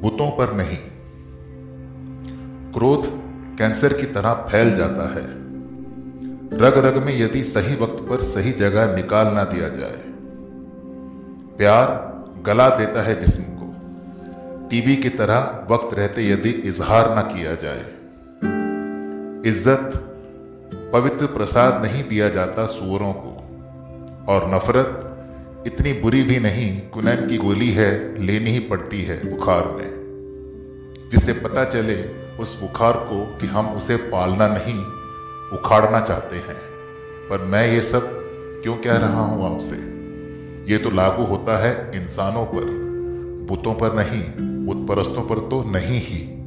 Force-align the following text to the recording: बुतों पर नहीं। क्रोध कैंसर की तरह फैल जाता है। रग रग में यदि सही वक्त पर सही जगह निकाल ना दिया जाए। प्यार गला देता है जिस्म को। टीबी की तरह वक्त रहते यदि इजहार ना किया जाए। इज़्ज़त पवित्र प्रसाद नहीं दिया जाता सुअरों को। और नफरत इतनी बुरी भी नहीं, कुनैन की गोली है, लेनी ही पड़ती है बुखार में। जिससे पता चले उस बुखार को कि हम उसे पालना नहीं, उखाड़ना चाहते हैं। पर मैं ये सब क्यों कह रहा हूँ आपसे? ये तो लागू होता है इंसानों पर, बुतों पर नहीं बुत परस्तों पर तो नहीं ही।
बुतों 0.00 0.30
पर 0.30 0.52
नहीं। 0.52 0.78
क्रोध 2.72 3.06
कैंसर 3.58 3.92
की 3.92 4.06
तरह 4.06 4.34
फैल 4.50 4.74
जाता 4.74 5.08
है। 5.14 5.24
रग 6.58 6.78
रग 6.78 7.02
में 7.02 7.18
यदि 7.18 7.42
सही 7.42 7.76
वक्त 7.76 8.02
पर 8.08 8.20
सही 8.20 8.52
जगह 8.52 8.94
निकाल 8.96 9.26
ना 9.26 9.44
दिया 9.44 9.68
जाए। 9.68 10.02
प्यार 11.58 11.86
गला 12.46 12.68
देता 12.68 13.02
है 13.02 13.18
जिस्म 13.20 13.42
को। 13.42 13.66
टीबी 14.68 14.96
की 14.96 15.08
तरह 15.08 15.66
वक्त 15.70 15.94
रहते 15.98 16.28
यदि 16.28 16.50
इजहार 16.50 17.14
ना 17.14 17.22
किया 17.22 17.54
जाए। 17.54 17.84
इज़्ज़त 19.50 19.90
पवित्र 20.92 21.26
प्रसाद 21.26 21.84
नहीं 21.84 22.04
दिया 22.08 22.28
जाता 22.28 22.66
सुअरों 22.66 23.12
को। 23.12 23.34
और 24.32 24.48
नफरत 24.54 25.07
इतनी 25.68 25.92
बुरी 25.92 26.22
भी 26.22 26.38
नहीं, 26.38 26.80
कुनैन 26.80 27.26
की 27.26 27.36
गोली 27.36 27.70
है, 27.70 28.22
लेनी 28.24 28.50
ही 28.50 28.58
पड़ती 28.58 29.02
है 29.02 29.30
बुखार 29.30 29.66
में। 29.66 29.98
जिससे 31.10 31.32
पता 31.32 31.64
चले 31.64 32.02
उस 32.40 32.60
बुखार 32.60 32.92
को 32.92 33.38
कि 33.40 33.46
हम 33.46 33.76
उसे 33.76 33.96
पालना 33.96 34.48
नहीं, 34.48 34.78
उखाड़ना 35.58 36.00
चाहते 36.00 36.36
हैं। 36.36 36.56
पर 37.30 37.44
मैं 37.44 37.72
ये 37.72 37.80
सब 37.80 38.30
क्यों 38.62 38.76
कह 38.76 38.96
रहा 38.96 39.20
हूँ 39.20 39.54
आपसे? 39.54 39.76
ये 40.72 40.78
तो 40.78 40.90
लागू 40.90 41.24
होता 41.24 41.58
है 41.58 41.92
इंसानों 41.94 42.46
पर, 42.46 42.64
बुतों 43.48 43.74
पर 43.74 43.94
नहीं 43.94 44.24
बुत 44.66 44.88
परस्तों 44.88 45.22
पर 45.22 45.38
तो 45.38 45.70
नहीं 45.70 46.00
ही। 46.00 46.37